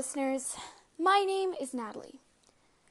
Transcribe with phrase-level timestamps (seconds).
[0.00, 0.56] listeners.
[0.98, 2.20] My name is Natalie.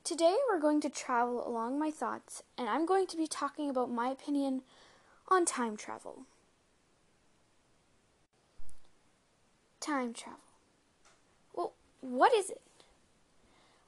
[0.04, 3.90] Today we're going to travel along my thoughts, and I'm going to be talking about
[3.90, 4.62] my opinion
[5.28, 6.28] on time travel.
[9.80, 10.38] Time travel.
[11.56, 12.62] Well, what is it?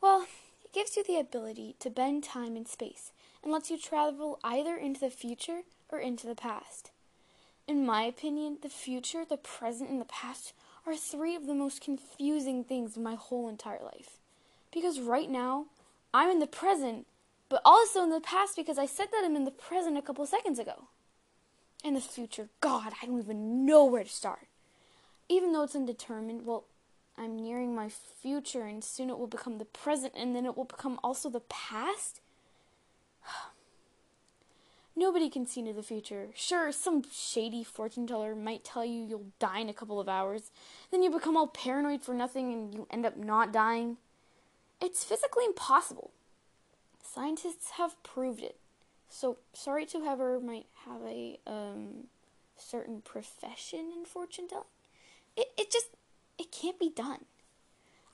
[0.02, 0.26] Well,
[0.66, 3.12] it gives you the ability to bend time and space
[3.44, 5.62] and lets you travel either into the future
[5.92, 6.90] or into the past.
[7.68, 10.54] In my opinion, the future, the present, and the past
[10.86, 14.18] are three of the most confusing things in my whole entire life.
[14.74, 15.66] Because right now,
[16.14, 17.06] I'm in the present,
[17.50, 20.26] but also in the past because I said that I'm in the present a couple
[20.26, 20.88] seconds ago.
[21.84, 24.48] In the future, God, I don't even know where to start.
[25.30, 26.66] Even though it's undetermined, well,
[27.18, 30.66] I'm nearing my future and soon it will become the present and then it will
[30.66, 32.22] become also the past.
[34.96, 36.28] Nobody can see into the future.
[36.36, 40.52] Sure, some shady fortune teller might tell you you'll die in a couple of hours.
[40.92, 43.98] Then you become all paranoid for nothing and you end up not dying.
[44.82, 46.12] It's physically impossible.
[47.02, 48.58] Scientists have proved it.
[49.10, 52.08] So, sorry to whoever might have a um,
[52.58, 54.66] certain profession in fortune telling.
[55.36, 55.88] It, it just,
[56.38, 57.26] it can't be done.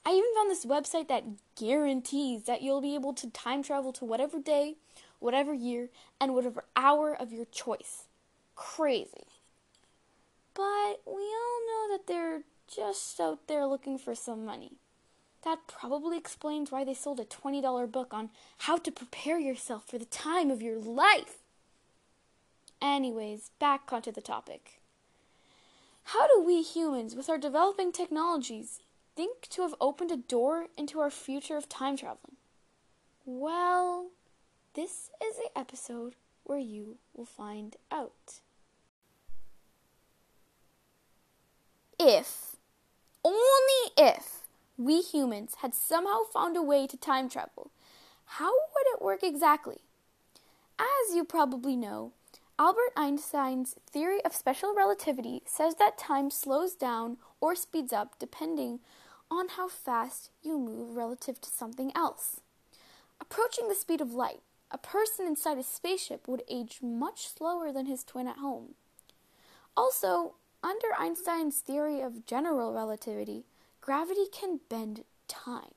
[0.04, 1.24] I even found this website that
[1.56, 4.76] guarantees that you'll be able to time travel to whatever day
[5.20, 8.04] whatever year, and whatever hour of your choice.
[8.54, 9.26] Crazy.
[10.54, 14.72] But we all know that they're just out there looking for some money.
[15.42, 19.98] That probably explains why they sold a $20 book on how to prepare yourself for
[19.98, 21.38] the time of your life.
[22.82, 24.80] Anyways, back onto the topic.
[26.04, 28.80] How do we humans, with our developing technologies,
[29.14, 32.36] think to have opened a door into our future of time traveling?
[33.24, 34.06] Well,
[34.78, 38.38] this is the episode where you will find out.
[41.98, 42.54] If,
[43.24, 44.44] only if,
[44.76, 47.72] we humans had somehow found a way to time travel,
[48.38, 49.78] how would it work exactly?
[50.78, 52.12] As you probably know,
[52.56, 58.78] Albert Einstein's theory of special relativity says that time slows down or speeds up depending
[59.28, 62.40] on how fast you move relative to something else.
[63.20, 64.38] Approaching the speed of light,
[64.70, 68.74] a person inside a spaceship would age much slower than his twin at home.
[69.76, 73.44] Also, under Einstein's theory of general relativity,
[73.80, 75.74] gravity can bend time.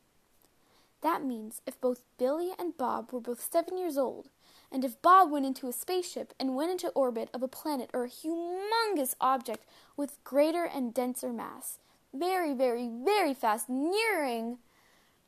[1.02, 4.30] That means if both Billy and Bob were both seven years old,
[4.72, 8.06] and if Bob went into a spaceship and went into orbit of a planet or
[8.06, 9.66] a humongous object
[9.98, 11.80] with greater and denser mass,
[12.14, 14.60] very, very, very fast, nearing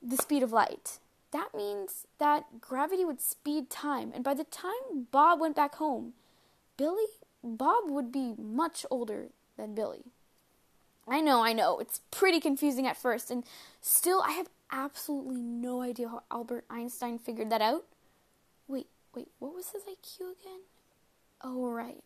[0.01, 0.99] the speed of light,
[1.33, 4.11] that means that gravity would speed time.
[4.15, 6.13] And by the time Bob went back home,
[6.77, 7.05] Billy,
[7.43, 9.27] Bob would be much older
[9.57, 10.05] than Billy.
[11.07, 13.43] I know, I know, it's pretty confusing at first, and
[13.81, 17.83] still I have absolutely no idea how Albert Einstein figured that out.
[18.69, 20.61] Wait, wait, what was his IQ again?
[21.41, 22.03] Oh, right.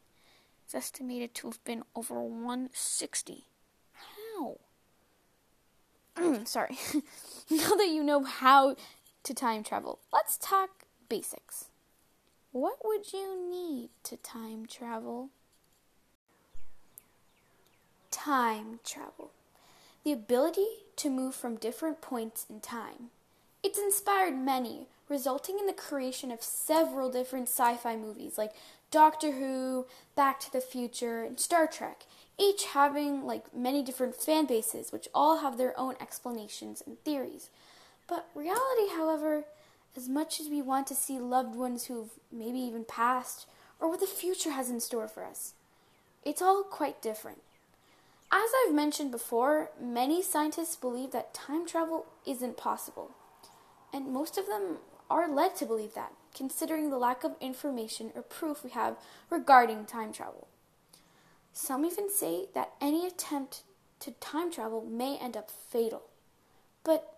[0.66, 3.44] It's estimated to have been over 160.
[3.94, 4.58] How?
[6.46, 6.78] Sorry.
[7.52, 8.76] now that you know how
[9.24, 11.66] to time travel, let's talk basics.
[12.52, 15.30] What would you need to time travel?
[18.10, 19.32] Time travel.
[20.04, 23.12] The ability to move from different points in time.
[23.64, 28.54] It's inspired many, resulting in the creation of several different sci fi movies like
[28.92, 29.86] Doctor Who,
[30.16, 32.06] Back to the Future, and Star Trek,
[32.40, 37.50] each having like many different fan bases which all have their own explanations and theories.
[38.08, 39.44] But reality, however,
[39.96, 43.48] as much as we want to see loved ones who've maybe even passed
[43.80, 45.54] or what the future has in store for us,
[46.24, 47.42] it's all quite different.
[48.32, 53.12] As I've mentioned before, many scientists believe that time travel isn't possible.
[53.94, 54.78] And most of them
[55.10, 58.98] are led to believe that, considering the lack of information or proof we have
[59.30, 60.48] regarding time travel.
[61.54, 63.64] Some even say that any attempt
[64.02, 66.04] to time travel may end up fatal.
[66.84, 67.17] But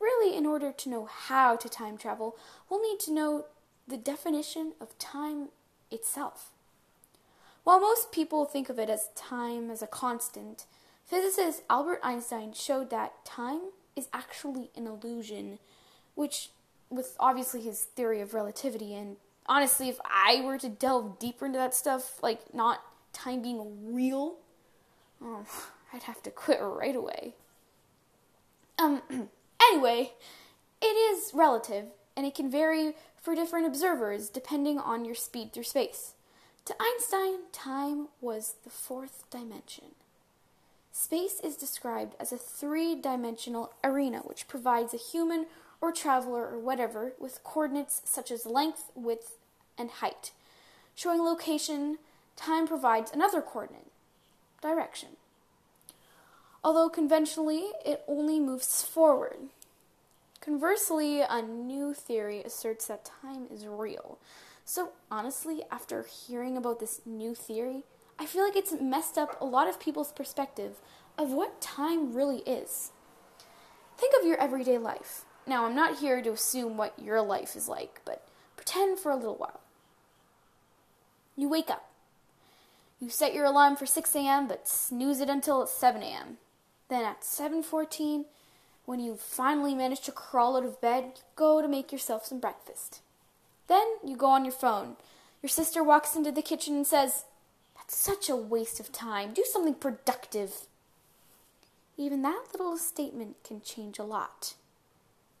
[0.00, 2.36] Really, in order to know how to time travel,
[2.68, 3.46] we'll need to know
[3.86, 5.48] the definition of time
[5.90, 6.50] itself.
[7.64, 10.66] While most people think of it as time as a constant,
[11.04, 13.60] physicist Albert Einstein showed that time
[13.96, 15.58] is actually an illusion,
[16.14, 16.50] which,
[16.88, 19.16] with obviously his theory of relativity, and
[19.46, 24.36] honestly, if I were to delve deeper into that stuff, like not time being real,
[25.22, 25.44] oh,
[25.92, 27.34] I'd have to quit right away.
[28.78, 29.02] Um,
[29.70, 30.12] Anyway,
[30.80, 31.86] it is relative
[32.16, 36.14] and it can vary for different observers depending on your speed through space.
[36.64, 39.92] To Einstein, time was the fourth dimension.
[40.90, 45.46] Space is described as a three dimensional arena which provides a human
[45.80, 49.36] or traveler or whatever with coordinates such as length, width,
[49.76, 50.32] and height.
[50.94, 51.98] Showing location,
[52.36, 53.92] time provides another coordinate
[54.60, 55.10] direction.
[56.64, 59.38] Although conventionally it only moves forward.
[60.48, 64.18] Conversely, a new theory asserts that time is real.
[64.64, 67.84] So, honestly, after hearing about this new theory,
[68.18, 70.80] I feel like it's messed up a lot of people's perspective
[71.18, 72.92] of what time really is.
[73.98, 75.26] Think of your everyday life.
[75.46, 79.16] Now, I'm not here to assume what your life is like, but pretend for a
[79.16, 79.60] little while.
[81.36, 81.90] You wake up.
[83.00, 86.38] You set your alarm for 6 a.m., but snooze it until 7 a.m.
[86.88, 88.24] Then at 7:14,
[88.88, 92.40] when you finally manage to crawl out of bed, you go to make yourself some
[92.40, 93.02] breakfast.
[93.66, 94.96] Then you go on your phone.
[95.42, 97.26] Your sister walks into the kitchen and says,
[97.76, 99.34] "That's such a waste of time.
[99.34, 100.66] Do something productive."
[101.98, 104.54] Even that little statement can change a lot.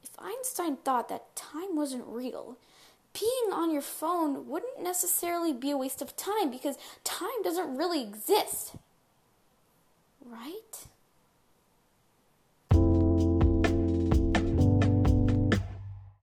[0.02, 2.58] If Einstein thought that time wasn't real,
[3.14, 8.02] being on your phone wouldn't necessarily be a waste of time because time doesn't really
[8.02, 8.74] exist.
[10.22, 10.86] Right?